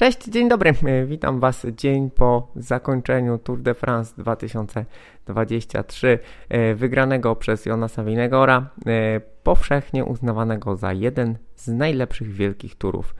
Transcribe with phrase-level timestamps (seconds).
[0.00, 0.74] Cześć, dzień dobry.
[0.86, 8.70] E, witam Was dzień po zakończeniu Tour de France 2023, e, wygranego przez Jonasa Winegora,
[8.86, 13.14] e, powszechnie uznawanego za jeden z najlepszych wielkich turów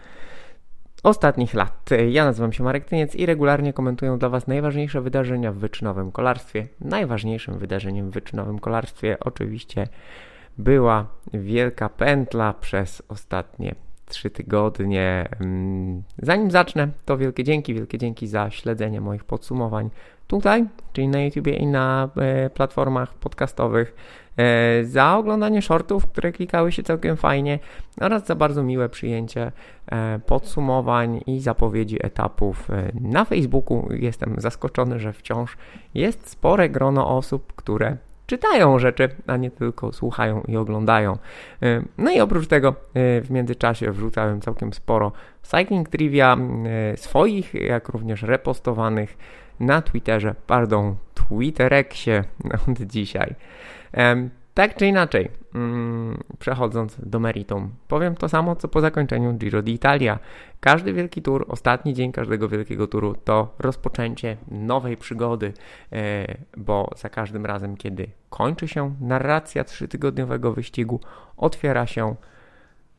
[1.03, 1.91] ostatnich lat.
[2.09, 6.67] Ja nazywam się Marek Tyniec i regularnie komentuję dla Was najważniejsze wydarzenia w wyczynowym kolarstwie.
[6.81, 9.88] Najważniejszym wydarzeniem w wyczynowym kolarstwie oczywiście
[10.58, 15.29] była wielka pętla przez ostatnie trzy tygodnie.
[15.41, 19.91] Mm, zanim zacznę, to wielkie dzięki, wielkie dzięki za śledzenie moich podsumowań
[20.27, 23.95] tutaj, czyli na YouTubie i na e, platformach podcastowych,
[24.37, 27.59] e, za oglądanie shortów, które klikały się całkiem fajnie
[28.01, 29.52] oraz za bardzo miłe przyjęcie
[29.87, 33.88] e, podsumowań i zapowiedzi etapów na Facebooku.
[33.93, 35.56] Jestem zaskoczony, że wciąż
[35.95, 37.96] jest spore grono osób, które
[38.28, 41.18] czytają rzeczy, a nie tylko słuchają i oglądają.
[41.62, 46.37] Y, no i oprócz tego y, w międzyczasie wrzucałem całkiem sporo cycling trivia
[46.92, 49.18] y, swoich, jak również repostowanych
[49.60, 52.10] na Twitterze, pardon, Twittereksie
[52.68, 53.34] od dzisiaj.
[54.59, 60.18] Tak czy inaczej, mm, przechodząc do meritum, powiem to samo co po zakończeniu Giro d'Italia.
[60.60, 65.53] Każdy wielki tour, ostatni dzień każdego wielkiego turu to rozpoczęcie nowej przygody,
[65.92, 71.00] e, bo za każdym razem, kiedy kończy się narracja trzytygodniowego wyścigu,
[71.37, 72.15] otwiera się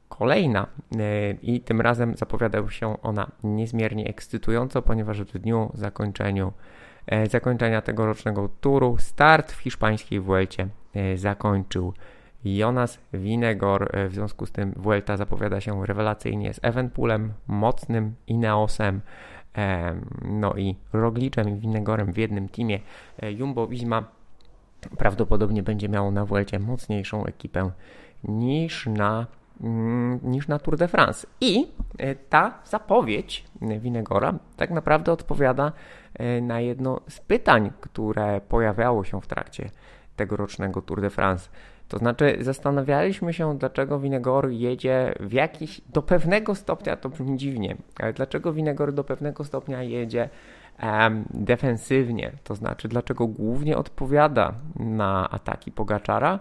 [0.09, 0.67] kolejna
[0.99, 6.53] e, i tym razem zapowiada się ona niezmiernie ekscytująco, ponieważ w dniu zakończeniu,
[7.29, 11.93] zakończenia tegorocznego turu start w hiszpańskiej Vuelcie E, zakończył
[12.45, 13.95] Jonas Winegor.
[13.95, 19.01] E, w związku z tym Vuelta zapowiada się rewelacyjnie z Evenpoolem, mocnym Ineosem,
[19.57, 22.79] e, no i Rogliczem i Winegorem w jednym teamie.
[23.37, 24.03] Jumbo Visma
[24.97, 27.71] prawdopodobnie będzie miało na Vuelcie mocniejszą ekipę
[28.23, 29.27] niż na,
[29.61, 31.27] mm, niż na Tour de France.
[31.41, 31.67] I
[32.29, 35.71] ta zapowiedź Winegora tak naprawdę odpowiada
[36.41, 39.69] na jedno z pytań, które pojawiało się w trakcie
[40.15, 41.49] tegorocznego Tour de France.
[41.87, 47.77] To znaczy, zastanawialiśmy się, dlaczego Winegor jedzie w jakiś, do pewnego stopnia, to brzmi dziwnie,
[47.99, 50.29] ale dlaczego Winegor do pewnego stopnia jedzie
[50.83, 56.39] um, defensywnie, to znaczy, dlaczego głównie odpowiada na ataki Pogaczara,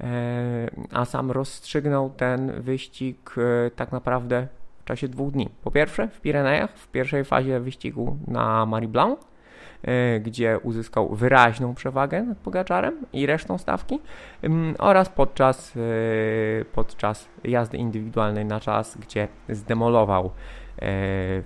[0.00, 4.48] e, a sam rozstrzygnął ten wyścig e, tak naprawdę
[4.86, 5.48] w czasie dwóch dni.
[5.64, 9.18] Po pierwsze, w Pirenejach, w pierwszej fazie wyścigu na Marie Blanc,
[9.82, 14.00] E, gdzie uzyskał wyraźną przewagę nad Pogaczarem i resztą stawki
[14.78, 20.30] oraz podczas, e, podczas jazdy indywidualnej na czas, gdzie zdemolował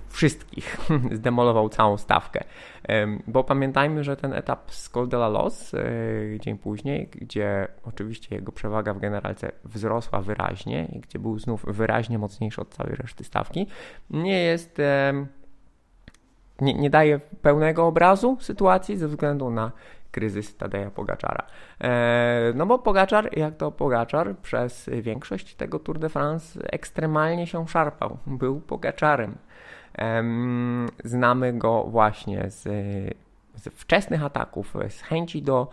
[0.09, 0.77] wszystkich,
[1.11, 2.43] zdemolował całą stawkę.
[3.27, 5.71] Bo pamiętajmy, że ten etap z Col la Los
[6.39, 12.17] dzień później, gdzie oczywiście jego przewaga w generalce wzrosła wyraźnie i gdzie był znów wyraźnie
[12.17, 13.67] mocniejszy od całej reszty stawki,
[14.09, 14.81] nie jest
[16.61, 19.71] nie, nie daje pełnego obrazu sytuacji ze względu na
[20.11, 21.47] kryzys Tadeja Pogaczara.
[21.81, 27.67] E, no bo Pogaczar, jak to Pogaczar, przez większość tego Tour de France ekstremalnie się
[27.67, 28.17] szarpał.
[28.27, 29.35] Był Pogaczarem.
[31.03, 32.63] Znamy go właśnie z,
[33.55, 35.67] z, wczesnych ataków, z chęci do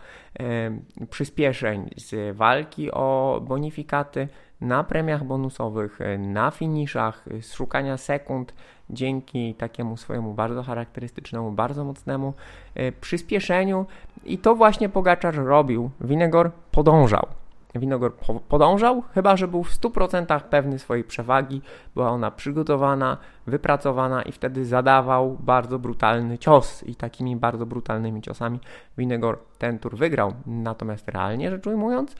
[1.09, 4.27] przyspieszeń, z walki o bonifikaty
[4.61, 8.53] na premiach bonusowych, na finiszach, z szukania sekund
[8.89, 12.33] dzięki takiemu swojemu bardzo charakterystycznemu, bardzo mocnemu
[12.75, 13.85] e, przyspieszeniu
[14.25, 15.89] i to właśnie Pogaczar robił.
[16.01, 17.27] Winegor podążał.
[17.75, 18.13] Winogor
[18.49, 21.61] podążał, chyba że był w 100% pewny swojej przewagi,
[21.95, 28.59] była ona przygotowana, wypracowana i wtedy zadawał bardzo brutalny cios i takimi bardzo brutalnymi ciosami
[28.97, 30.33] Winegor ten tur wygrał.
[30.45, 32.15] Natomiast realnie rzecz ujmując,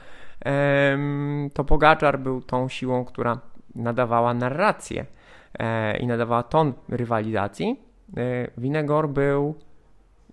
[1.53, 3.39] to Pogaczar był tą siłą, która
[3.75, 5.05] nadawała narrację
[5.59, 7.79] E, i nadawała ton rywalizacji,
[8.17, 9.55] e, Winegor był,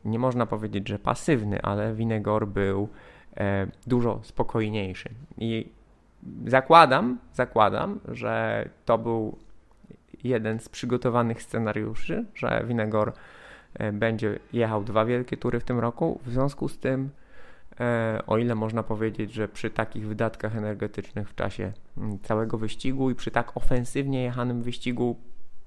[0.06, 2.88] nie można powiedzieć, że pasywny, ale Winegor był
[3.36, 5.08] e, dużo spokojniejszy.
[5.38, 5.68] I
[6.46, 9.38] zakładam, zakładam, że to był
[10.24, 13.12] jeden z przygotowanych scenariuszy, że Winegor
[13.92, 16.20] będzie jechał dwa wielkie tury w tym roku.
[16.24, 17.10] W związku z tym
[17.80, 23.10] E, o ile można powiedzieć, że przy takich wydatkach energetycznych w czasie mm, całego wyścigu
[23.10, 25.16] i przy tak ofensywnie jechanym wyścigu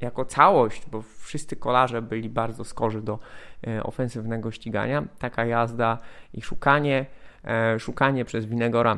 [0.02, 3.20] jako całość, bo wszyscy kolarze byli bardzo skorzy do
[3.68, 5.98] e, ofensywnego ścigania, taka jazda
[6.34, 7.06] i szukanie,
[7.46, 8.98] e, szukanie przez Winegora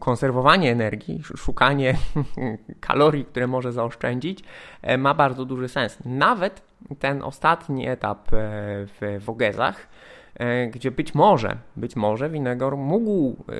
[0.00, 1.96] konserwowanie energii, szukanie
[2.80, 4.44] kalorii, które może zaoszczędzić,
[4.98, 5.98] ma bardzo duży sens.
[6.04, 6.62] Nawet
[6.98, 9.88] ten ostatni etap w Wogezach,
[10.34, 13.54] E, gdzie być może, być może Winegor mógł e,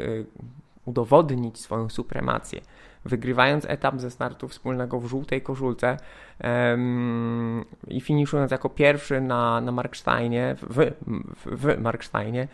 [0.85, 2.61] udowodnić swoją supremację
[3.05, 5.97] wygrywając etap ze startu wspólnego w żółtej koszulce
[6.45, 12.49] um, i finiszując jako pierwszy na, na Marksteinie, w, w, w Marksteinie,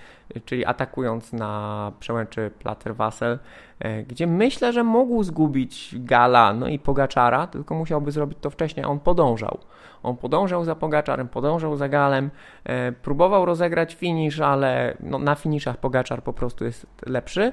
[0.44, 3.38] czyli atakując na przełęczy Plater-Wassel,
[3.78, 8.86] e, gdzie myślę, że mógł zgubić Gala, no i Pogaczara, tylko musiałby zrobić to wcześniej,
[8.86, 9.58] on podążał.
[10.02, 12.30] On podążał za Pogaczarem, podążał za Galem,
[12.64, 17.52] e, próbował rozegrać finisz, ale no, na finiszach Pogaczar po prostu jest lepszy.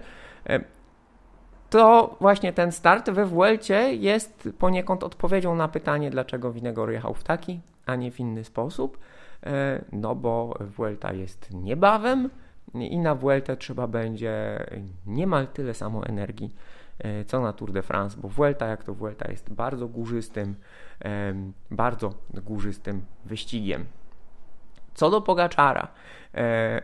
[0.50, 0.75] E,
[1.76, 7.24] to właśnie ten start we Vuelcie jest poniekąd odpowiedzią na pytanie, dlaczego Winegor jechał w
[7.24, 8.98] taki, a nie w inny sposób.
[9.44, 12.30] E, no bo Vuelta jest niebawem
[12.74, 14.66] i na Vueltę trzeba będzie
[15.06, 16.56] niemal tyle samo energii,
[17.00, 20.56] e, co na Tour de France, bo Vuelta jak to Vuelta jest bardzo górzystym,
[21.72, 23.86] bardzo górzystym wyścigiem.
[24.94, 25.88] Co do Pogaczara,
[26.34, 26.82] e,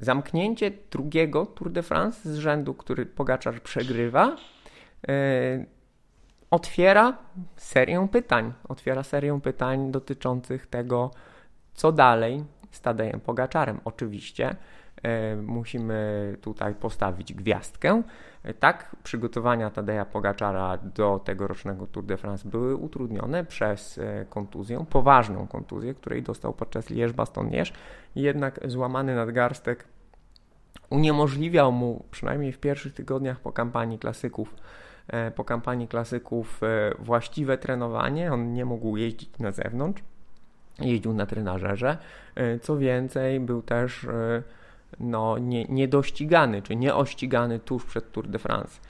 [0.00, 4.36] zamknięcie drugiego Tour de France z rzędu, który Pogaczar przegrywa,
[6.50, 7.18] otwiera
[7.56, 8.52] serię pytań.
[8.68, 11.10] Otwiera serię pytań dotyczących tego,
[11.74, 13.80] co dalej z Tadejem Pogaczarem.
[13.84, 14.56] Oczywiście e,
[15.42, 18.02] musimy tutaj postawić gwiazdkę.
[18.42, 24.84] E, tak, przygotowania Tadeja Pogaczara do tegorocznego Tour de France były utrudnione przez e, kontuzję,
[24.90, 27.72] poważną kontuzję, której dostał podczas Liège-Bastogne.
[28.14, 29.84] Jednak złamany nadgarstek
[30.90, 34.54] uniemożliwiał mu, przynajmniej w pierwszych tygodniach po kampanii klasyków,
[35.34, 36.60] po kampanii klasyków
[36.98, 38.32] właściwe trenowanie.
[38.32, 40.02] On nie mógł jeździć na zewnątrz
[40.80, 41.98] jeździł na trenażerze.
[42.34, 44.42] E, co więcej, był też e,
[45.00, 48.80] no, nie, niedościgany, czy nieościgany tuż przed Tour de France.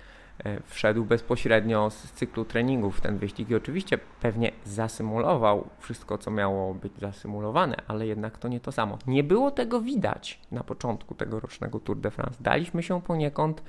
[0.45, 6.31] E, wszedł bezpośrednio z cyklu treningów w ten wyścig i oczywiście pewnie zasymulował wszystko, co
[6.31, 8.99] miało być zasymulowane, ale jednak to nie to samo.
[9.07, 12.39] Nie było tego widać na początku tegorocznego Tour de France.
[12.41, 13.63] Daliśmy się poniekąd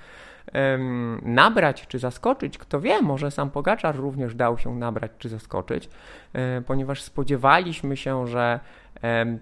[0.54, 2.58] um, nabrać czy zaskoczyć.
[2.58, 5.90] Kto wie, może sam Pogaczar również dał się nabrać czy zaskoczyć,
[6.34, 8.60] um, ponieważ spodziewaliśmy się, że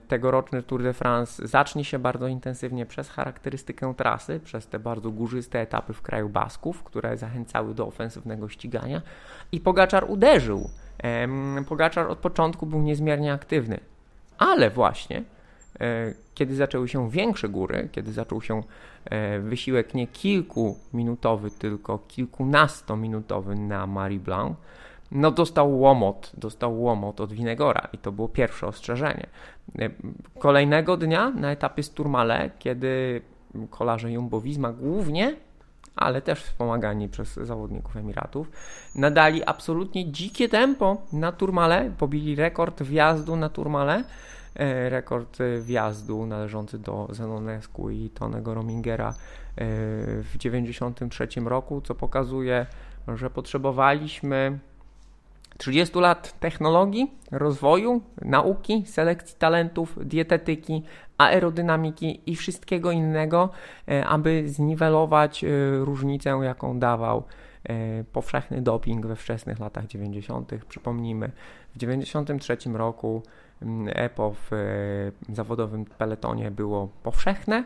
[0.07, 5.60] tegoroczny Tour de France zacznie się bardzo intensywnie przez charakterystykę trasy, przez te bardzo górzyste
[5.60, 9.01] etapy w kraju Basków, które zachęcały do ofensywnego ścigania
[9.51, 10.69] i Pogaczar uderzył.
[11.68, 13.80] Pogaczar od początku był niezmiernie aktywny,
[14.38, 15.24] ale właśnie
[15.80, 18.63] E, kiedy zaczęły się większe góry, kiedy zaczął się
[19.06, 24.57] e, wysiłek nie kilkuminutowy, tylko kilkunastominutowy na Marie Blanc,
[25.13, 29.27] no dostał łomot, dostał łomot od Winegora i to było pierwsze ostrzeżenie.
[29.80, 29.89] E,
[30.39, 33.21] kolejnego dnia na etapie Sturmale, kiedy
[33.69, 35.36] kolarze Jumbo-Visma głównie,
[35.95, 38.51] ale też wspomagani przez zawodników Emiratów,
[38.95, 44.04] nadali absolutnie dzikie tempo na Turmale, pobili rekord wjazdu na Turmale,
[44.56, 49.13] E, rekord wjazdu należący do Zenonesku i Tonego Romingera e,
[50.24, 52.65] w 1993 roku, co pokazuje,
[53.15, 54.60] że potrzebowaliśmy
[55.58, 60.84] 30 lat technologii, rozwoju, nauki, selekcji talentów, dietetyki,
[61.18, 63.50] aerodynamiki i wszystkiego innego,
[63.88, 65.46] e, aby zniwelować
[65.80, 67.24] różnicę, jaką dawał
[68.14, 70.52] powszechny doping we wczesnych latach 90.
[70.70, 71.32] Przypomnijmy,
[71.76, 73.22] w 1993 roku
[73.88, 77.64] EPO w e, zawodowym peletonie było powszechne,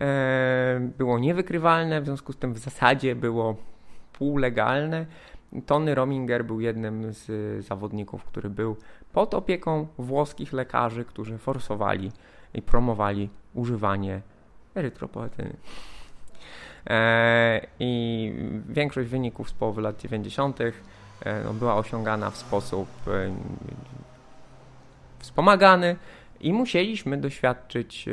[0.00, 3.56] e, było niewykrywalne, w związku z tym w zasadzie było
[4.12, 5.06] półlegalne.
[5.66, 7.26] Tony Rominger był jednym z
[7.66, 8.76] zawodników, który był
[9.12, 12.12] pod opieką włoskich lekarzy, którzy forsowali
[12.54, 14.20] i promowali używanie
[14.74, 15.56] erytropoetyny.
[16.86, 18.32] E, I
[18.68, 20.58] większość wyników z połowy lat 90.
[21.44, 22.88] No, była osiągana w sposób
[25.18, 25.96] wspomagany
[26.40, 28.08] i musieliśmy doświadczyć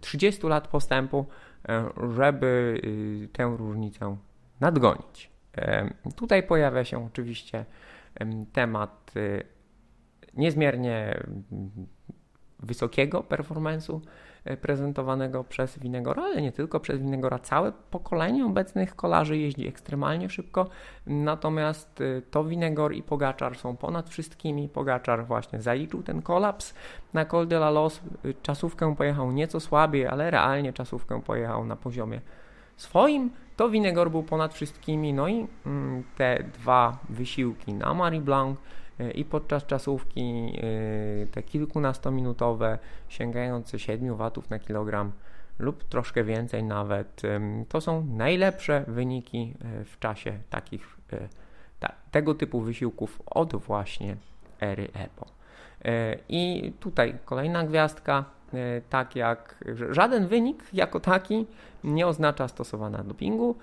[0.00, 1.26] 30 e, lat postępu,
[1.68, 1.84] e,
[2.16, 2.80] żeby
[3.24, 4.16] e, tę różnicę
[4.60, 5.33] nadgonić.
[6.16, 7.64] Tutaj pojawia się oczywiście
[8.52, 9.12] temat
[10.34, 11.24] niezmiernie
[12.60, 14.00] wysokiego performance'u
[14.44, 17.38] E, prezentowanego przez Winegora, ale nie tylko przez Winegora.
[17.38, 20.68] Całe pokolenie obecnych kolarzy jeździ ekstremalnie szybko,
[21.06, 24.68] natomiast e, to Winegor i Pogaczar są ponad wszystkimi.
[24.68, 26.74] Pogaczar właśnie zaliczył ten kolaps
[27.12, 28.00] na Col de la Los.
[28.24, 32.20] E, czasówkę pojechał nieco słabiej, ale realnie czasówkę pojechał na poziomie
[32.76, 33.30] swoim.
[33.56, 38.58] To Winegor był ponad wszystkimi, no i mm, te dwa wysiłki na Marie Blanc
[39.14, 40.52] i podczas czasówki
[41.22, 42.78] y, te kilkunastominutowe
[43.08, 45.12] sięgające 7 watów na kilogram
[45.58, 47.22] lub troszkę więcej nawet,
[47.68, 50.96] to są najlepsze wyniki y, w czasie takich
[51.80, 54.16] ta, tego typu wysiłków od właśnie
[54.60, 55.26] ery EPO.
[56.28, 58.24] I tutaj kolejna gwiazdka,
[58.90, 61.46] tak jak żaden wynik jako taki
[61.84, 63.56] nie oznacza stosowania dopingu.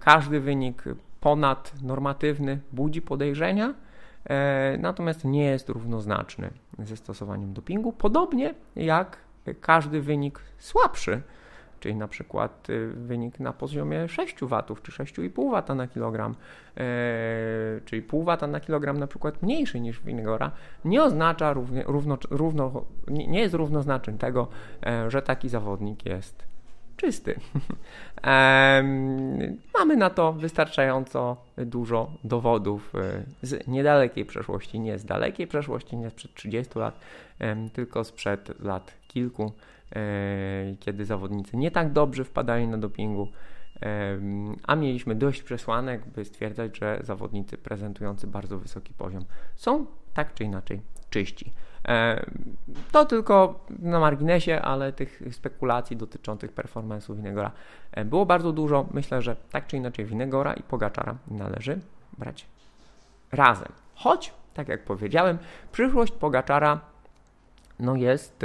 [0.00, 0.84] Każdy wynik
[1.20, 3.74] ponadnormatywny, budzi podejrzenia,
[4.78, 9.16] natomiast nie jest równoznaczny ze stosowaniem dopingu, podobnie jak
[9.60, 11.22] każdy wynik słabszy
[11.80, 16.34] czyli na przykład y, wynik na poziomie 6 W czy 6,5 W na kilogram,
[16.76, 20.50] e, czyli pół W na kilogram na przykład mniejszy niż Winegora,
[20.84, 24.48] nie oznacza równie, równo, równo, nie jest równoznaczny tego,
[24.86, 26.46] e, że taki zawodnik jest
[26.96, 27.34] czysty.
[29.78, 36.10] Mamy na to wystarczająco dużo dowodów e, z niedalekiej przeszłości, nie z dalekiej przeszłości, nie
[36.10, 37.00] sprzed 30 lat,
[37.72, 39.52] tylko sprzed lat kilku.
[39.92, 43.28] E, kiedy zawodnicy nie tak dobrze wpadali na dopingu,
[43.82, 44.18] e,
[44.62, 49.24] a mieliśmy dość przesłanek, by stwierdzać, że zawodnicy prezentujący bardzo wysoki poziom
[49.56, 51.52] są tak czy inaczej czyści.
[51.88, 52.26] E,
[52.92, 57.50] to tylko na marginesie, ale tych spekulacji dotyczących performance'u Winegora
[58.04, 58.86] było bardzo dużo.
[58.90, 61.80] Myślę, że tak czy inaczej Winegora i Pogaczara należy
[62.18, 62.46] brać
[63.32, 63.72] razem.
[63.94, 65.38] Choć, tak jak powiedziałem,
[65.72, 66.80] przyszłość Pogaczara
[67.80, 68.44] no jest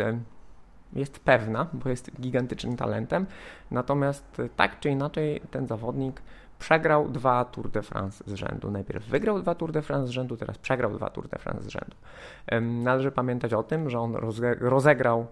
[0.93, 3.25] jest pewna, bo jest gigantycznym talentem.
[3.71, 6.21] Natomiast tak czy inaczej ten zawodnik
[6.59, 8.71] przegrał dwa Tour de France z rzędu.
[8.71, 11.67] Najpierw wygrał dwa Tour de France z rzędu, teraz przegrał dwa Tour de France z
[11.67, 11.95] rzędu.
[12.83, 14.15] Należy pamiętać o tym, że on
[14.59, 15.27] rozegrał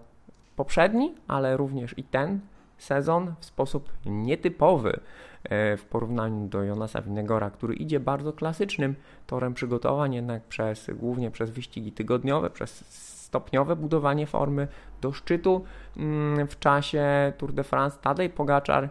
[0.56, 2.40] poprzedni, ale również i ten
[2.78, 5.00] sezon w sposób nietypowy
[5.44, 8.94] e, w porównaniu do Jonasa Winegora, który idzie bardzo klasycznym
[9.26, 12.84] torem przygotowań, jednak przez, głównie przez wyścigi tygodniowe, przez
[13.30, 14.68] stopniowe budowanie formy
[15.00, 15.64] do szczytu
[15.96, 17.98] mm, w czasie Tour de France.
[18.02, 18.90] Tadej Pogaczar e,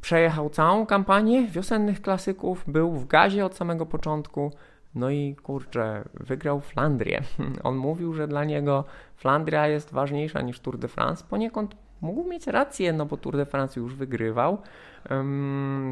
[0.00, 4.52] przejechał całą kampanię wiosennych klasyków, był w gazie od samego początku.
[4.94, 7.22] No i kurczę, wygrał Flandrię.
[7.68, 8.84] On mówił, że dla niego
[9.16, 11.24] Flandria jest ważniejsza niż Tour de France.
[11.30, 14.58] Poniekąd mógł mieć rację, no bo Tour de France już wygrywał.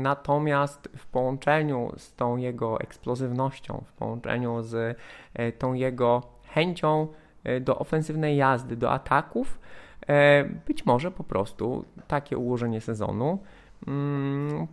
[0.03, 4.99] Natomiast w połączeniu z tą jego eksplozywnością, w połączeniu z
[5.35, 7.09] e, tą jego chęcią
[7.45, 9.59] e, do ofensywnej jazdy, do ataków,
[10.07, 13.39] e, być może po prostu takie ułożenie sezonu
[13.87, 14.67] mm,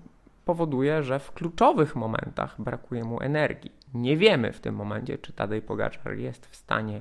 [0.45, 3.71] powoduje, że w kluczowych momentach brakuje mu energii.
[3.93, 6.99] Nie wiemy w tym momencie, czy Tadej Pogaczar jest w stanie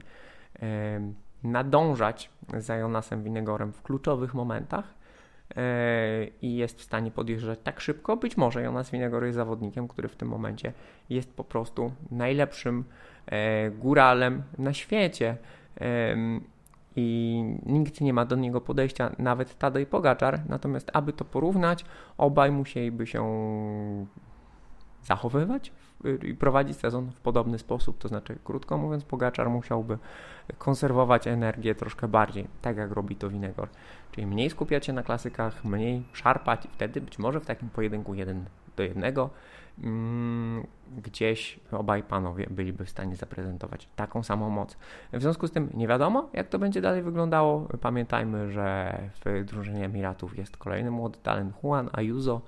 [1.42, 4.94] nadążać za Jonasem Winegorem w kluczowych momentach
[6.42, 8.16] i jest w stanie podjeżdżać tak szybko.
[8.16, 10.72] Być może Jonas Winegor jest zawodnikiem, który w tym momencie
[11.08, 13.15] jest po prostu najlepszym E,
[13.78, 15.36] góralem na świecie
[16.96, 20.40] i nikt nie ma do niego podejścia, nawet Tadej Pogaczar.
[20.48, 21.84] Natomiast, aby to porównać,
[22.18, 23.26] obaj musieliby się
[25.02, 25.72] zachowywać
[26.22, 27.98] i prowadzić sezon w podobny sposób.
[27.98, 29.98] To znaczy, krótko mówiąc, Pogaczar musiałby
[30.58, 33.68] konserwować energię troszkę bardziej, tak jak robi to Winegor.
[34.12, 38.14] Czyli mniej skupiać się na klasykach, mniej szarpać i wtedy być może w takim pojedynku
[38.14, 38.44] jeden
[38.76, 39.65] do jednego Mm,
[40.96, 44.76] gdzieś obaj panowie byliby w stanie zaprezentować taką samą moc.
[45.12, 47.68] W związku z tym nie wiadomo, jak to będzie dalej wyglądało.
[47.80, 52.40] Pamiętajmy, że w drużynie Emiratów jest kolejny młody talent Juan Ayuso,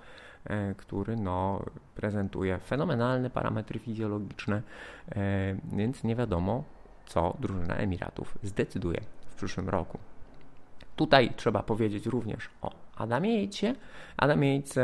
[0.45, 1.63] e, który no,
[1.95, 4.63] prezentuje fenomenalne parametry fizjologiczne,
[5.09, 6.65] e, więc nie wiadomo,
[7.07, 9.99] co drużyna Emiratów zdecyduje w przyszłym roku.
[10.97, 13.75] Tutaj trzeba powiedzieć również o Adamie Jejcie.
[14.17, 14.79] Adam Yates,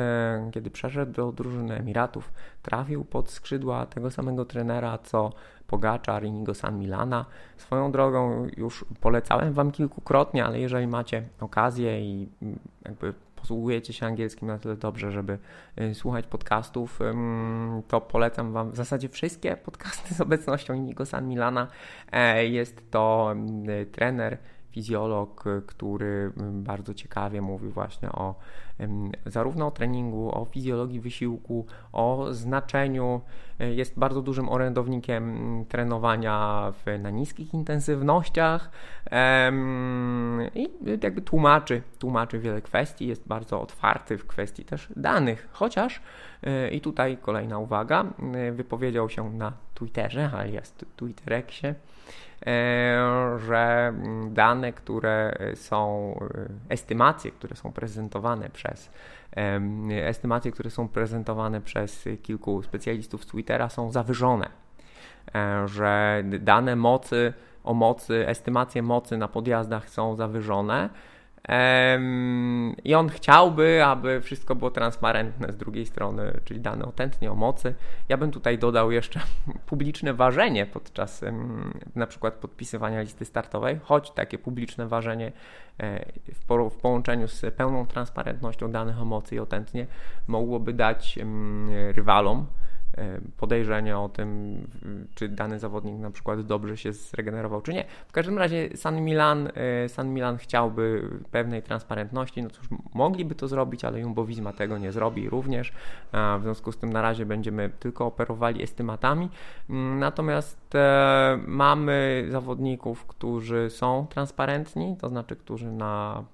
[0.53, 5.33] kiedy przeszedł do drużyny Emiratów, trafił pod skrzydła tego samego trenera, co
[5.67, 7.25] Pogaczar i Nigo San Milana.
[7.57, 14.07] Swoją drogą już polecałem Wam kilkukrotnie, ale jeżeli macie okazję i mm, jakby posługujecie się
[14.07, 15.39] angielskim na tyle dobrze, żeby
[15.81, 17.01] y, słuchać podcastów,
[17.89, 21.67] to polecam Wam w zasadzie wszystkie podcasty z obecnością Nigo San Milana.
[22.13, 24.39] E, jest to mm, trener
[24.75, 28.35] fizjolog, który mm, bardzo ciekawie mówi właśnie o
[29.27, 33.21] zarówno o treningu, o fizjologii wysiłku, o znaczeniu.
[33.61, 38.71] E, jest bardzo dużym orędownikiem mm, trenowania w, na niskich intensywnościach
[40.55, 40.71] i
[41.03, 46.01] jakby tłumaczy, tłumaczy wiele kwestii, jest bardzo otwarty w kwestii też danych, chociaż
[46.73, 48.05] i tutaj kolejna uwaga,
[48.53, 51.67] wypowiedział się na Twitterze, alias Twittereksie,
[53.47, 53.93] że
[54.31, 56.15] dane, które są,
[56.69, 58.91] estymacje, które są prezentowane przez
[60.05, 64.49] estymacje, które są prezentowane przez kilku specjalistów z Twittera są zawyżone,
[65.67, 67.33] że dane mocy
[67.65, 70.91] o mocy, estymacje mocy na podjazdach są zawyżone
[72.85, 77.75] I on chciałby, aby wszystko było transparentne z drugiej strony, czyli dane autentnie o mocy.
[78.09, 79.21] Ja bym tutaj dodał jeszcze
[79.67, 81.25] publiczne ważenie podczas
[81.95, 85.33] na przykład podpisywania listy startowej, choć takie publiczne ważenie
[85.81, 86.05] e,
[86.71, 89.87] w, połączeniu z pełną transparentnością danych o mocy i autentnie
[90.27, 91.19] mogłoby dać
[91.93, 92.47] rywalom
[93.37, 94.59] podejrzenia o tym,
[95.15, 97.85] czy dany zawodnik na przykład dobrze się zregenerował, czy nie.
[98.09, 103.49] W każdym razie San Milan, e, San Milan chciałby pewnej transparentności, no cóż, mogliby to
[103.49, 105.73] zrobić, ale Jumbo Visma tego nie zrobi również.
[106.13, 109.29] W związku z tym na razie będziemy tylko operowali estymatami.
[109.71, 116.25] Mm, natomiast e, mamy zawodników, którzy są transparentni, to znaczy, którzy na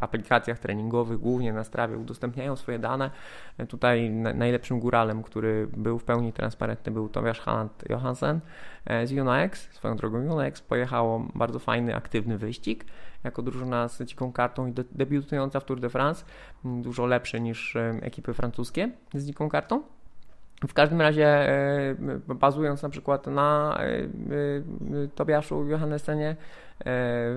[0.00, 3.10] aplikacjach treningowych, głównie na Strawie, udostępniają swoje dane.
[3.68, 8.40] Tutaj najlepszym góralem, który był w pełni transparentny, był Tobiasz Hand Johansen
[8.84, 9.72] e, z UNOX.
[9.72, 12.84] Swoją drogą UNOX pojechało bardzo fajny, aktywny wyścig
[13.24, 16.24] jako drużyna z dziką kartą i debiutująca w Tour de France,
[16.64, 19.82] dużo lepszy niż e, ekipy francuskie z dziką kartą.
[20.68, 21.94] W każdym razie, e,
[22.34, 23.78] bazując na przykład na
[25.14, 26.36] Tobiaszu Johannessenie,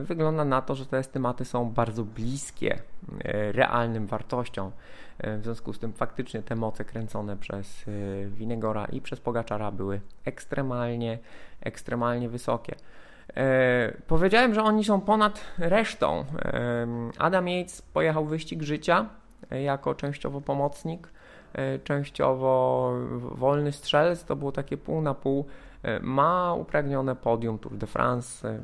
[0.04, 2.80] wygląda na to, że te estymaty są bardzo bliskie
[3.24, 4.72] e, realnym wartościom.
[5.18, 7.86] E, w związku z tym faktycznie te moce kręcone przez
[8.28, 11.20] Winegora i przez Pogaczara były ekstremalnie,
[11.62, 12.76] ekstremalnie wysokie.
[14.08, 16.26] powiedziałem, że oni są ponad resztą.
[17.18, 19.06] Adam Yates pojechał wyścig życia
[19.52, 21.08] jako częściowo pomocnik,
[21.84, 25.46] częściowo wolny strzelec, to było takie pół na pół.
[26.02, 28.60] Ma upragnione podium Tour de France,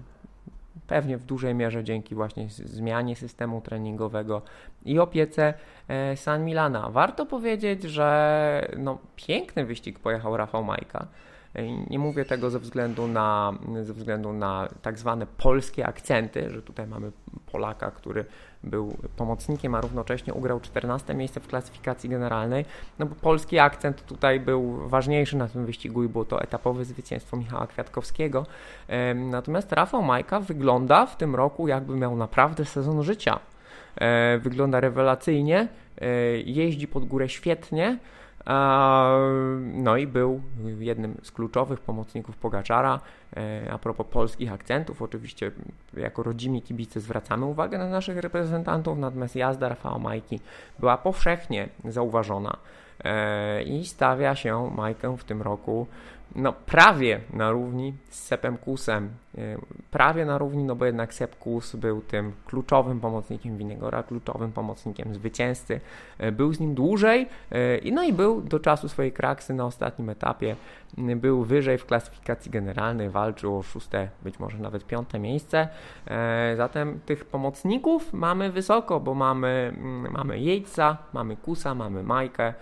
[0.88, 4.42] Pewnie w dużej mierze dzięki właśnie zmianie systemu treningowego
[4.86, 5.54] i opiece
[5.88, 6.90] e, San Milana.
[6.90, 11.08] Warto powiedzieć, że no, piękny wyścig pojechał Rafał Majka.
[11.90, 16.88] Nie mówię tego ze względu na, ze względu na tak zwane polskie akcenty, że tutaj
[16.88, 17.12] mamy
[17.52, 18.26] Polaka, który
[18.66, 22.66] był pomocnikiem, a równocześnie ugrał 14 miejsce w klasyfikacji generalnej.
[23.00, 27.38] No bo polski akcent tutaj był ważniejszy na tym wyścigu i było to etapowe zwycięstwo
[27.38, 28.46] Michała Kwiatkowskiego.
[29.16, 33.40] Natomiast Rafał Majka wygląda w tym roku jakby miał naprawdę sezon życia.
[33.96, 35.68] E, wygląda rewelacyjnie,
[36.02, 36.08] e,
[36.38, 37.98] jeździ pod górę świetnie.
[39.74, 40.42] No i był
[40.80, 43.00] jednym z kluczowych pomocników Pogaczara.
[43.38, 45.52] E, a propos polskich akcentów, oczywiście
[45.98, 50.40] jako rodzimi kibice zwracamy uwagę na naszych reprezentantów, natomiast jazda Rafała Majki
[50.80, 52.58] była powszechnie zauważona
[53.04, 55.88] e, i stawia się Majkę w tym roku
[56.36, 59.10] no prawie na równi z Sepem Kusem.
[59.38, 59.58] E,
[59.92, 65.14] prawie na równi, no bo jednak Sep Kus był tym kluczowym pomocnikiem Winegora, kluczowym pomocnikiem
[65.14, 65.80] zwycięzcy.
[66.18, 70.10] E, był z nim dłużej, e, no i był do czasu swojej kraksy na ostatnim
[70.10, 70.56] etapie.
[70.98, 75.68] Był wyżej w klasyfikacji generalnej, walczył o szóste, być może nawet piąte miejsce.
[76.58, 82.54] Zatem tych pomocników mamy wysoko, bo mamy, mm, mamy Jejca, mamy Kusa, mamy Majkę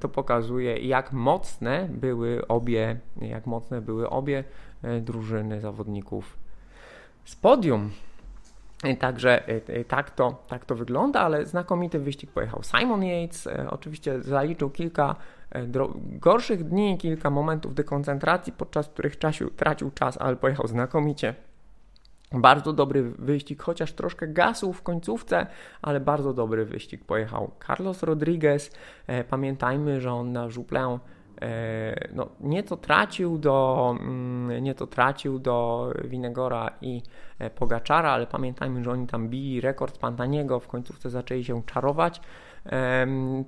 [0.00, 4.44] to pokazuje, jak mocne były obie, jak mocne były obie
[5.00, 6.36] drużyny zawodników
[7.24, 7.90] z podium.
[8.98, 13.48] Także e, e, tak to, tak to wygląda, ale znakomity wyścig pojechał Simon Yates.
[13.70, 15.16] Oczywiście zaliczył kilka
[16.20, 19.16] gorszych dni, kilka momentów dekoncentracji, podczas których
[19.56, 21.34] tracił czas, ale pojechał znakomicie.
[22.32, 25.46] Bardzo dobry wyścig, chociaż troszkę gasł w końcówce,
[25.82, 28.70] ale bardzo dobry wyścig pojechał Carlos Rodriguez.
[29.06, 30.98] E, pamiętajmy, że on na Żuplę e,
[32.12, 37.02] no, nieco tracił do mm, nieco tracił do Winegora i
[37.38, 42.20] e, Pogaczara, ale pamiętajmy, że oni tam bili rekord Pantaniego, w końcówce zaczęli się czarować,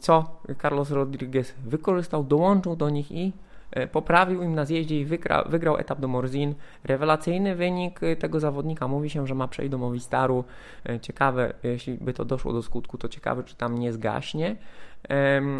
[0.01, 3.46] co Carlos Rodriguez wykorzystał, dołączył do nich i E,
[3.93, 6.55] poprawił im na zjeździe i wygrał, wygrał etap do Morzin.
[6.85, 8.89] Rewelacyjny wynik e, tego zawodnika.
[8.89, 10.45] Mówi się, że ma przejść do Movistaru.
[10.89, 14.57] E, ciekawe, jeśli by to doszło do skutku, to ciekawe, czy tam nie zgaśnie.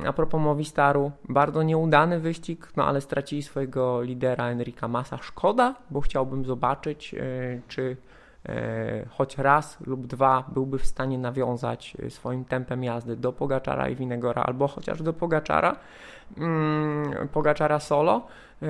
[0.07, 5.17] A propos Movistaru, bardzo nieudany wyścig, no ale stracili swojego lidera Enrika Massa.
[5.17, 7.15] Szkoda, bo chciałbym zobaczyć,
[7.69, 7.97] czy
[9.11, 14.43] choć raz lub dwa byłby w stanie nawiązać swoim tempem jazdy do Pogaczara i Winegora,
[14.43, 15.77] albo chociaż do Pogaczara.
[16.37, 18.27] Mm, Pogaczara solo.
[18.63, 18.67] E,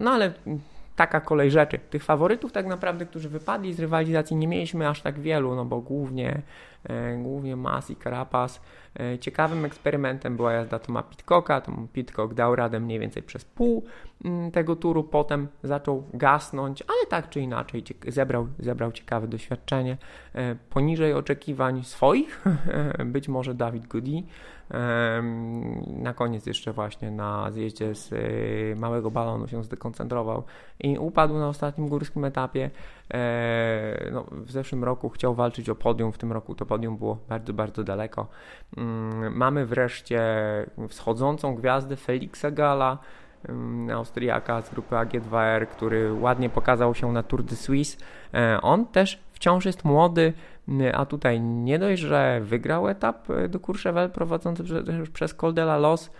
[0.00, 0.32] no ale
[0.96, 1.78] taka kolej rzeczy.
[1.78, 5.80] Tych faworytów tak naprawdę, którzy wypadli z rywalizacji nie mieliśmy aż tak wielu, no bo
[5.80, 6.42] głównie
[7.22, 8.60] głównie Mas i Carapaz.
[9.20, 11.60] Ciekawym eksperymentem była jazda Toma Pitcocka.
[11.60, 13.84] Tom Pitcock dał radę mniej więcej przez pół
[14.24, 19.96] mm, tego turu, potem zaczął gasnąć, ale tak czy inaczej zebrał, zebrał ciekawe doświadczenie.
[20.70, 22.44] Poniżej oczekiwań swoich,
[23.14, 24.22] być może Dawid Goody,
[25.86, 28.10] na koniec jeszcze właśnie na zjeździe z
[28.78, 30.42] małego balonu się zdekoncentrował
[30.80, 32.70] i upadł na ostatnim górskim etapie.
[33.14, 37.18] E, no, w zeszłym roku chciał walczyć o podium, w tym roku to podium było
[37.28, 38.26] bardzo, bardzo daleko.
[38.84, 40.22] Mm, mamy wreszcie
[40.88, 42.98] wschodzącą gwiazdę Felixa Gala,
[43.92, 47.96] Austriaka z grupy AG2R, który ładnie pokazał się na Tour de Suisse.
[48.34, 50.32] E, on też wciąż jest młody,
[50.94, 54.64] a tutaj nie dość, że wygrał etap e, do Courchevel prowadzący
[55.12, 56.10] przez Col de la Los,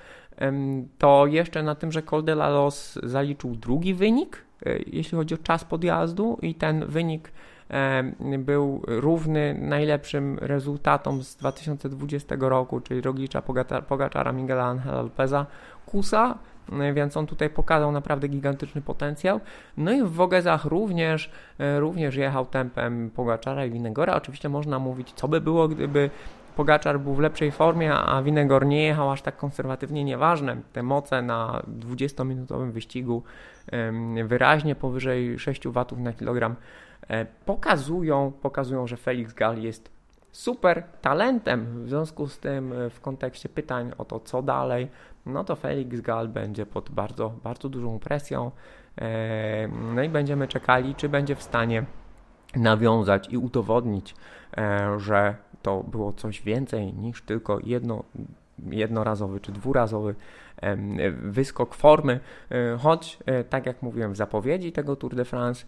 [0.98, 5.34] to jeszcze na tym, że Col de la Los zaliczył drugi wynik, e, jeśli chodzi
[5.34, 7.32] o czas podjazdu i ten wynik
[8.38, 13.42] był równy najlepszym rezultatom z 2020 roku, czyli Roglicza,
[13.88, 15.46] Pogaczara, Miguela Angela Lopeza,
[15.86, 16.38] Kusa,
[16.72, 19.40] no więc on tutaj pokazał naprawdę gigantyczny potencjał.
[19.76, 24.14] No i w Wogezach również, e, również jechał tempem Pogaczara i Winegora.
[24.14, 26.10] Oczywiście można mówić, co by było, gdyby
[26.56, 30.56] Pogaczar był w lepszej formie, a Winegor nie jechał aż tak konserwatywnie, nieważne.
[30.72, 33.22] Te moce na 20-minutowym wyścigu
[34.24, 36.56] wyraźnie powyżej 6 watów na kilogram e,
[37.44, 39.94] pokazują, pokazują, że Felix Gal jest
[40.34, 41.84] super talentem.
[41.84, 44.88] W związku z tym, e, w kontekście pytań o to, co dalej,
[45.26, 48.50] no to Felix Gal będzie pod bardzo, bardzo dużą presją.
[48.98, 51.84] E, no i będziemy czekali, czy będzie w stanie
[52.56, 54.14] nawiązać i udowodnić,
[54.56, 58.04] e, że to było coś więcej niż tylko jedno,
[58.70, 60.14] jednorazowy czy dwurazowy
[61.22, 62.20] wyskok formy,
[62.78, 63.18] choć
[63.50, 65.66] tak jak mówiłem w zapowiedzi tego Tour de France,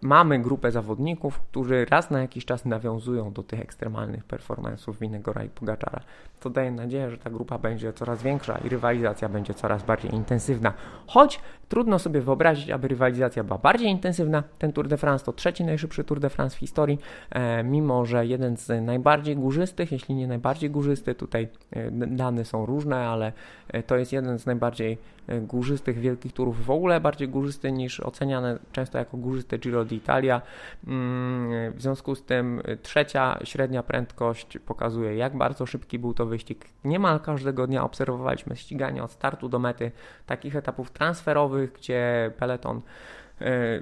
[0.00, 5.48] mamy grupę zawodników, którzy raz na jakiś czas nawiązują do tych ekstremalnych performance'ów Winegora i
[5.48, 6.00] Pogaczara.
[6.40, 10.72] To daje nadzieję, że ta grupa będzie coraz większa i rywalizacja będzie coraz bardziej intensywna.
[11.06, 14.42] Choć trudno sobie wyobrazić, aby rywalizacja była bardziej intensywna.
[14.58, 16.98] Ten Tour de France to trzeci najszybszy Tour de France w historii,
[17.30, 22.66] e, mimo że jeden z najbardziej górzystych, jeśli nie najbardziej górzysty, tutaj e, dane są
[22.66, 23.32] różne, ale
[23.68, 24.98] e, to jest jeden z najbardziej
[25.42, 30.40] górzystych wielkich turów w ogóle, bardziej górzysty niż oceniane często jako górzysty Giro d'Italia.
[30.86, 36.64] Mm, w związku z tym trzecia średnia prędkość pokazuje, jak bardzo szybki był to wyścig.
[36.84, 39.92] Niemal każdego dnia obserwowaliśmy ściganie od startu do mety
[40.26, 43.23] takich etapów transferowych, gdzie peloton E,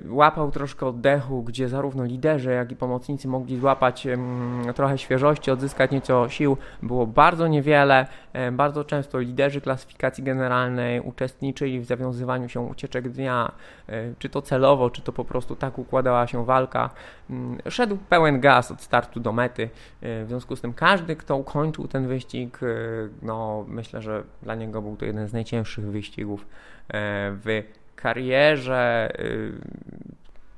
[0.09, 4.07] łapał troszkę oddechu, gdzie zarówno liderzy, jak i pomocnicy mogli złapać
[4.75, 6.57] trochę świeżości, odzyskać nieco sił.
[6.83, 8.07] Było bardzo niewiele.
[8.33, 13.53] E, bardzo często liderzy klasyfikacji generalnej uczestniczyli w zawiązywaniu się ucieczek dnia,
[13.89, 16.91] e, czy to celowo, czy to po prostu tak układała się walka.
[17.31, 19.69] Mm, szedł pełen gaz od startu do mety.
[20.03, 22.59] W związku z tym każdy, kto ukończył ten wyścig,
[23.23, 26.47] no myślę, że dla niego był to jeden z najcięższych wyścigów
[27.45, 27.63] w
[27.97, 29.53] karierze y,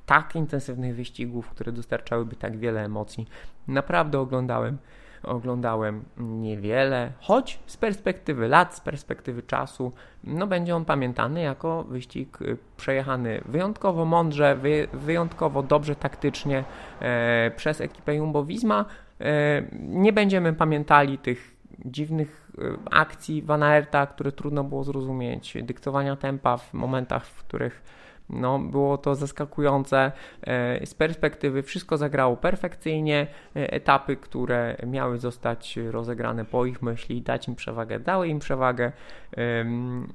[0.07, 3.27] tak intensywnych wyścigów, które dostarczałyby tak wiele emocji.
[3.69, 4.79] Naprawdę oglądałem,
[5.23, 9.93] oglądałem niewiele, choć z perspektywy lat, z perspektywy czasu,
[10.25, 14.59] no będzie on pamiętany jako wyścig y, przejechany wyjątkowo mądrze,
[14.93, 16.65] wyjątkowo dobrze taktycznie
[17.01, 18.85] e, przez ekipę Jumbo-Visma.
[19.21, 21.54] E, nie będziemy pamiętali tych
[21.85, 27.83] dziwnych y, akcji Van Aerta, które trudno było zrozumieć, dyktowania tempa w momentach, w których
[28.31, 30.13] no, było to zaskakujące.
[30.43, 33.27] E, z perspektywy wszystko zagrało perfekcyjnie.
[33.57, 38.93] E, etapy, które miały zostać rozegrane po ich myśli, dać im przewagę, dały im przewagę.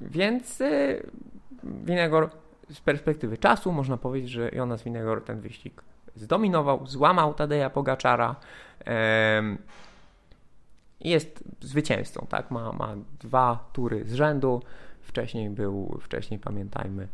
[0.01, 0.95] Więc e,
[1.63, 2.29] Winegor
[2.69, 5.81] z perspektywy czasu można powiedzieć, że Jonas Winegor ten wyścig
[6.15, 8.35] zdominował, złamał Tadeja Pogaczara
[11.01, 12.51] jest zwycięzcą, tak?
[12.51, 14.61] Ma, ma dwa tury z rzędu.
[15.01, 17.07] Wcześniej był, wcześniej pamiętajmy,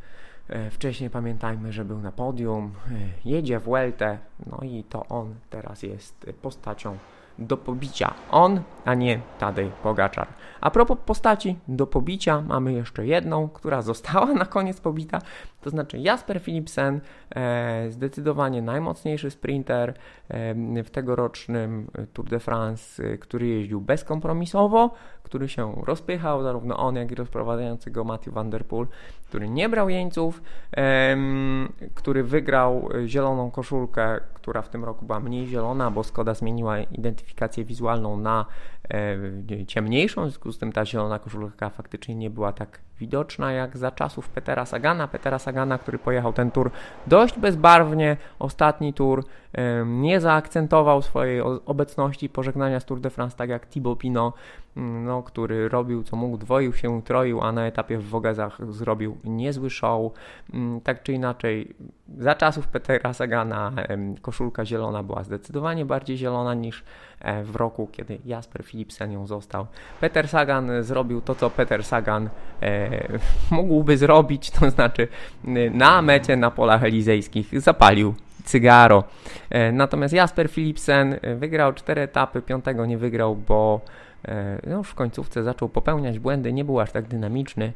[0.49, 5.35] e, wcześniej pamiętajmy, że był na podium, e, jedzie w Weltę, no i to on
[5.49, 6.97] teraz jest postacią
[7.39, 8.13] do pobicia.
[8.31, 10.27] On, a nie Tadej Pogaczar.
[10.61, 15.19] A propos postaci do pobicia, mamy jeszcze jedną, która została na koniec pobita,
[15.61, 17.01] to znaczy Jasper Philipsen,
[17.35, 19.93] e, zdecydowanie najmocniejszy sprinter
[20.29, 24.91] e, w tegorocznym Tour de France, e, który jeździł bezkompromisowo,
[25.25, 28.87] który się rozpychał, zarówno on, jak i rozprowadzający go Matthew Van Der Poel,
[29.27, 30.41] który nie brał jeńców,
[30.77, 31.17] e,
[31.93, 37.65] który wygrał zieloną koszulkę, która w tym roku była mniej zielona, bo Skoda zmieniła identyfikację
[37.65, 38.45] wizualną na
[38.89, 43.77] e, ciemniejszą, w związku z tym ta zielona koszulka faktycznie nie była tak widoczna jak
[43.77, 45.07] za czasów Petera Sagana.
[45.07, 46.71] Petera Sagana, który pojechał ten tour
[47.07, 48.17] dość bezbarwnie.
[48.39, 49.23] Ostatni tour
[49.85, 54.33] nie zaakcentował swojej obecności pożegnania z Tour de France, tak jak Thibaut Pinot,
[54.77, 59.17] mm, no, który robił co mógł, dwoił się, troił, a na etapie w Wogezach zrobił
[59.23, 60.11] niezły show.
[60.53, 61.75] Mm, tak czy inaczej,
[62.17, 63.71] za czasów Petera Sagana
[64.21, 66.83] koszulka zielona była zdecydowanie bardziej zielona niż
[67.19, 69.67] e, w roku, kiedy Jasper Philipsen ją został.
[70.01, 72.29] Peter Sagan zrobił to, co Peter Sagan
[72.61, 72.89] e,
[73.51, 75.07] mógłby zrobić, to znaczy
[75.73, 79.03] na mecie na polach elizejskich zapalił cygaro.
[79.49, 83.81] E, natomiast Jasper Philipsen wygrał cztery etapy, piątego nie wygrał, bo
[84.67, 87.73] no, w końcówce zaczął popełniać błędy, nie był aż tak dynamiczny.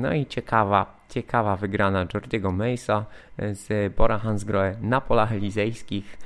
[0.00, 3.04] No i ciekawa, ciekawa wygrana Georgiego Mesa
[3.38, 6.18] z Bora Hansgrohe na polach elizejskich.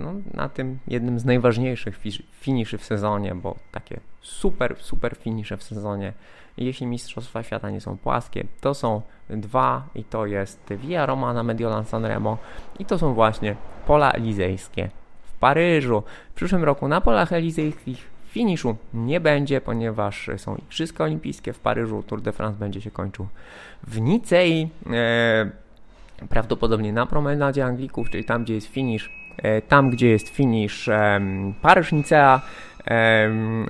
[0.00, 2.00] No, na tym jednym z najważniejszych
[2.32, 6.12] finiszy w sezonie, bo takie super, super finisze w sezonie
[6.56, 8.44] jeśli Mistrzostwa Świata nie są płaskie.
[8.60, 12.38] To są dwa i to jest Via Romana Mediolan Sanremo
[12.78, 14.90] i to są właśnie pola elizejskie
[15.22, 16.02] w Paryżu.
[16.30, 22.02] W przyszłym roku na polach elizejskich finiszu nie będzie, ponieważ są Igrzyska Olimpijskie w Paryżu.
[22.02, 23.26] Tour de France będzie się kończył
[23.82, 24.68] w Nicei.
[24.92, 25.50] E,
[26.28, 31.20] prawdopodobnie na promenadzie Anglików, czyli tam, gdzie jest finisz, e, tam, gdzie jest finisz e,
[31.62, 32.40] Paryż-Nicea,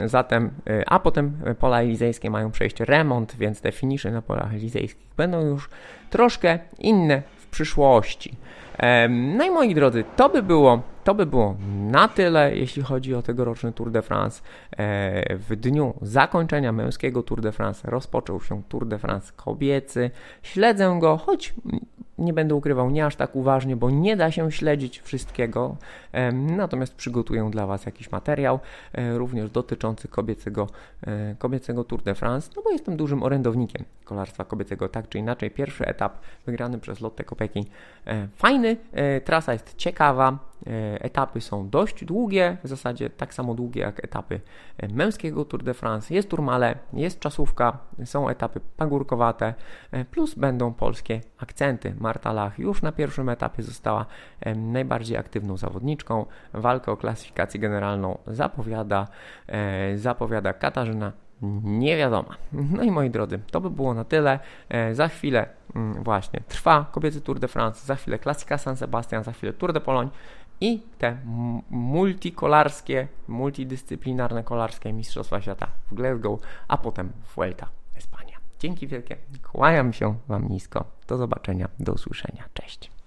[0.05, 5.07] Zatem, e, a potem pola elizejskie mają przejść remont, więc te finisze na polach elizejskich
[5.17, 5.71] będą już
[6.11, 8.35] troszkę inne w przyszłości.
[9.09, 11.57] No i moi drodzy, to by było, to by było
[11.91, 14.43] na tyle, jeśli chodzi o tegoroczny Tour de France.
[14.77, 20.11] E, w dniu zakończenia męskiego Tour de France rozpoczął się Tour de France kobiecy.
[20.43, 21.55] Śledzę go, choć
[22.21, 25.77] nie będę ukrywał, nie aż tak uważnie, bo nie da się śledzić wszystkiego.
[26.33, 28.61] Natomiast przygotuję dla Was jakiś materiał,
[28.93, 30.67] e, również dotyczący kobiecego,
[31.07, 35.51] e, kobiecego Tour de France, no bo jestem dużym orędownikiem kolarstwa kobiecego, tak czy inaczej.
[35.51, 37.65] Pierwszy etap wygrany przez Lotte Kopecky.
[38.07, 38.29] E,
[38.77, 40.39] fajny, trasa jest ciekawa,
[41.01, 44.41] etapy są dość długie, w zasadzie tak samo długie jak etapy
[44.93, 46.15] męskiego Tour de France.
[46.15, 49.55] Jest turmale, jest czasówka, są etapy pagórkowate,
[50.11, 51.95] plus będą polskie akcenty.
[52.01, 54.07] Marta Lach już na pierwszym etapie została
[54.57, 56.27] najbardziej aktywną zawodniczką.
[56.53, 59.09] Walkę o klasyfikację generalną zapowiada,
[59.47, 61.13] e, zapowiada Katarzyna
[61.63, 62.37] niewiadoma.
[62.53, 64.39] No i moi drodzy, to by było na tyle.
[64.69, 65.60] E, za chwilę
[66.03, 69.81] właśnie trwa kobiecy Tour de France, za chwilę klasyka San Sebastian, za chwilę Tour de
[69.81, 70.11] Pologne
[70.61, 71.17] i te
[71.71, 78.37] multikolarskie, multidyscyplinarne kolarskie Mistrzostwa Świata w Glasgow, a potem Vuelta Espania.
[78.59, 79.17] Dzięki wielkie.
[79.43, 80.85] Kłaniam się Wam nisko.
[81.07, 82.45] Do zobaczenia, do usłyszenia.
[82.55, 83.00] Cześć.